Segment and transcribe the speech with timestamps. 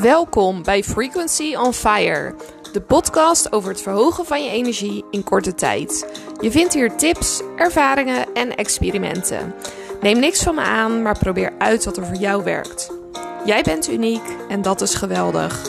[0.00, 2.34] Welkom bij Frequency on Fire,
[2.72, 6.20] de podcast over het verhogen van je energie in korte tijd.
[6.40, 9.54] Je vindt hier tips, ervaringen en experimenten.
[10.00, 12.90] Neem niks van me aan, maar probeer uit wat er voor jou werkt.
[13.44, 15.62] Jij bent uniek en dat is geweldig.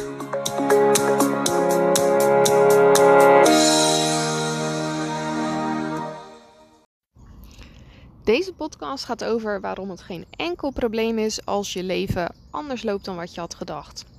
[8.23, 13.05] Deze podcast gaat over waarom het geen enkel probleem is als je leven anders loopt
[13.05, 14.11] dan wat je had gedacht.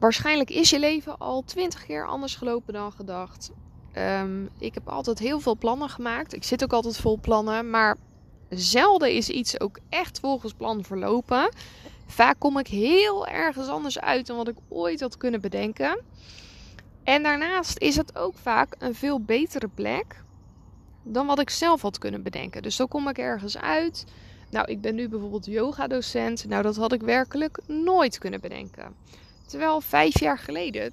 [0.00, 3.50] Waarschijnlijk is je leven al twintig keer anders gelopen dan gedacht.
[3.92, 6.34] Ehm, ik heb altijd heel veel plannen gemaakt.
[6.34, 7.96] Ik zit ook altijd vol plannen, maar
[8.48, 11.50] zelden is iets ook echt volgens plan verlopen.
[12.06, 16.00] Vaak kom ik heel ergens anders uit dan wat ik ooit had kunnen bedenken.
[17.04, 20.22] En daarnaast is het ook vaak een veel betere plek
[21.02, 22.62] dan wat ik zelf had kunnen bedenken.
[22.62, 24.04] Dus zo kom ik ergens uit.
[24.50, 26.44] Nou, ik ben nu bijvoorbeeld yoga-docent.
[26.48, 28.94] Nou, dat had ik werkelijk nooit kunnen bedenken.
[29.50, 30.92] Terwijl vijf jaar geleden,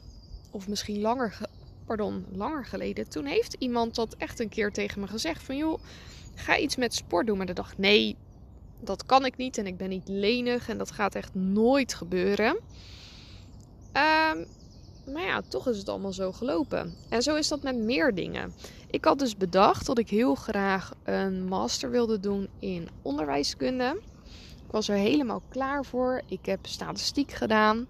[0.52, 1.38] of misschien langer,
[1.86, 5.80] pardon, langer geleden, toen heeft iemand dat echt een keer tegen me gezegd: van joh,
[6.36, 7.38] ga iets met sport doen.
[7.38, 8.16] Maar dan dacht nee,
[8.80, 12.56] dat kan ik niet en ik ben niet lenig en dat gaat echt nooit gebeuren.
[13.94, 14.48] Um,
[15.14, 16.94] maar ja, toch is het allemaal zo gelopen.
[17.10, 18.54] En zo is dat met meer dingen.
[18.90, 24.02] Ik had dus bedacht dat ik heel graag een master wilde doen in onderwijskunde.
[24.66, 26.22] Ik was er helemaal klaar voor.
[26.28, 27.88] Ik heb statistiek gedaan,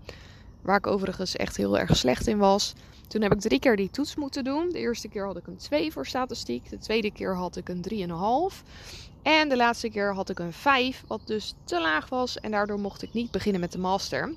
[0.61, 2.73] waar ik overigens echt heel erg slecht in was.
[3.07, 4.69] Toen heb ik drie keer die toets moeten doen.
[4.69, 6.69] De eerste keer had ik een 2 voor statistiek.
[6.69, 8.09] De tweede keer had ik een
[8.51, 8.63] 3,5.
[9.21, 12.39] En de laatste keer had ik een 5, wat dus te laag was.
[12.39, 14.33] En daardoor mocht ik niet beginnen met de master.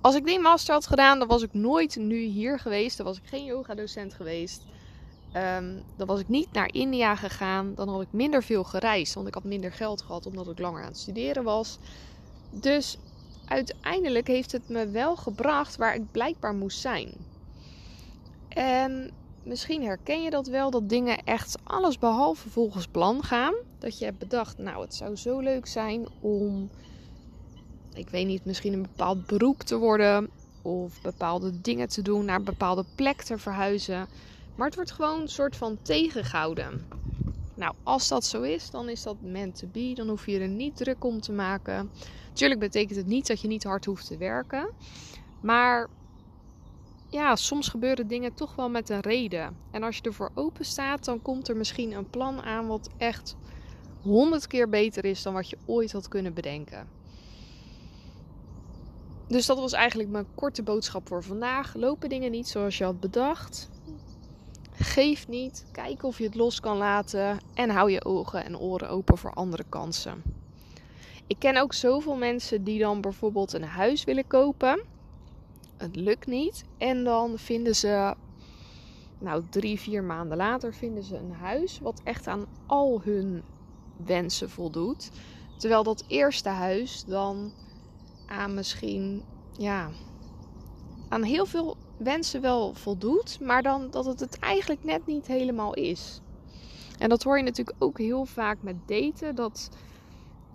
[0.00, 2.96] Als ik die master had gedaan, dan was ik nooit nu hier geweest.
[2.96, 4.62] Dan was ik geen yoga-docent geweest.
[5.36, 7.74] Um, dan was ik niet naar India gegaan.
[7.74, 9.14] Dan had ik minder veel gereisd.
[9.14, 11.78] Want ik had minder geld gehad omdat ik langer aan het studeren was.
[12.50, 12.98] Dus
[13.46, 17.12] uiteindelijk heeft het me wel gebracht waar ik blijkbaar moest zijn.
[18.48, 19.10] En
[19.42, 23.54] misschien herken je dat wel, dat dingen echt alles behalve volgens plan gaan.
[23.78, 26.70] Dat je hebt bedacht, nou het zou zo leuk zijn om
[27.94, 30.30] ik weet niet, misschien een bepaald beroep te worden
[30.62, 34.06] of bepaalde dingen te doen, naar een bepaalde plek te verhuizen.
[34.54, 36.86] Maar het wordt gewoon een soort van tegengehouden.
[37.54, 39.92] Nou, als dat zo is, dan is dat meant to be.
[39.94, 41.90] Dan hoef je er niet druk om te maken.
[42.28, 44.70] Natuurlijk betekent het niet dat je niet hard hoeft te werken.
[45.40, 45.88] Maar
[47.08, 49.56] ja, soms gebeuren dingen toch wel met een reden.
[49.70, 53.36] En als je ervoor open staat, dan komt er misschien een plan aan wat echt
[54.02, 56.88] honderd keer beter is dan wat je ooit had kunnen bedenken.
[59.28, 61.74] Dus dat was eigenlijk mijn korte boodschap voor vandaag.
[61.74, 63.70] Lopen dingen niet zoals je had bedacht.
[64.84, 65.66] Geef niet.
[65.72, 67.38] Kijk of je het los kan laten.
[67.54, 70.22] En hou je ogen en oren open voor andere kansen.
[71.26, 74.82] Ik ken ook zoveel mensen die dan bijvoorbeeld een huis willen kopen.
[75.76, 76.64] Het lukt niet.
[76.78, 78.14] En dan vinden ze,
[79.18, 83.42] nou drie, vier maanden later, vinden ze een huis wat echt aan al hun
[84.06, 85.10] wensen voldoet.
[85.56, 87.52] Terwijl dat eerste huis dan
[88.26, 89.22] aan misschien,
[89.58, 89.90] ja,
[91.08, 95.74] aan heel veel wensen wel voldoet, maar dan dat het het eigenlijk net niet helemaal
[95.74, 96.20] is.
[96.98, 99.34] En dat hoor je natuurlijk ook heel vaak met daten.
[99.34, 99.70] Dat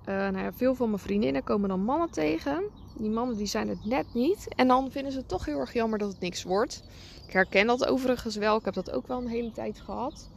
[0.05, 2.63] uh, nou ja, veel van mijn vriendinnen komen dan mannen tegen.
[2.97, 4.55] Die mannen die zijn het net niet.
[4.55, 6.83] En dan vinden ze het toch heel erg jammer dat het niks wordt.
[7.27, 8.57] Ik herken dat overigens wel.
[8.57, 10.29] Ik heb dat ook wel een hele tijd gehad.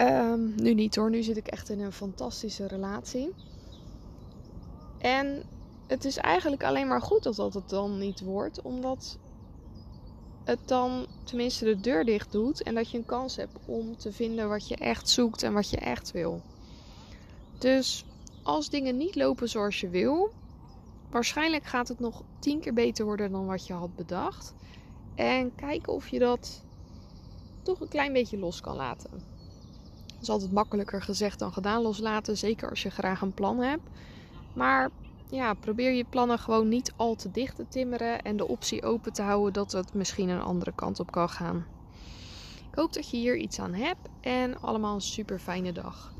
[0.00, 1.10] Um, nu niet hoor.
[1.10, 3.34] Nu zit ik echt in een fantastische relatie.
[4.98, 5.42] En
[5.86, 9.18] het is eigenlijk alleen maar goed dat dat het dan niet wordt, omdat
[10.46, 14.12] het dan tenminste de deur dicht doet en dat je een kans hebt om te
[14.12, 16.42] vinden wat je echt zoekt en wat je echt wil.
[17.58, 18.04] Dus
[18.42, 20.32] als dingen niet lopen zoals je wil,
[21.10, 24.54] waarschijnlijk gaat het nog tien keer beter worden dan wat je had bedacht.
[25.14, 26.64] En kijken of je dat
[27.62, 29.10] toch een klein beetje los kan laten.
[30.20, 33.88] Is altijd makkelijker gezegd dan gedaan loslaten, zeker als je graag een plan hebt.
[34.54, 34.90] Maar
[35.28, 39.12] ja, probeer je plannen gewoon niet al te dicht te timmeren en de optie open
[39.12, 41.66] te houden dat het misschien een andere kant op kan gaan.
[42.70, 46.15] Ik hoop dat je hier iets aan hebt en allemaal een super fijne dag.